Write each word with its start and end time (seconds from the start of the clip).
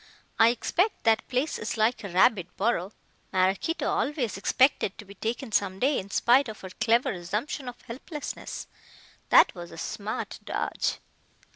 "I 0.39 0.47
expect 0.49 1.03
that 1.03 1.27
place 1.27 1.59
is 1.59 1.77
like 1.77 2.03
a 2.03 2.09
rabbit 2.09 2.57
burrow. 2.57 2.91
Maraquito 3.31 3.87
always 3.87 4.35
expected 4.35 4.97
to 4.97 5.05
be 5.05 5.13
taken 5.13 5.51
some 5.51 5.77
day 5.77 5.99
in 5.99 6.09
spite 6.09 6.49
of 6.49 6.61
her 6.61 6.71
clever 6.71 7.11
assumption 7.11 7.69
of 7.69 7.79
helplessness. 7.83 8.65
That 9.29 9.53
was 9.53 9.69
a 9.69 9.77
smart 9.77 10.39
dodge." 10.43 10.97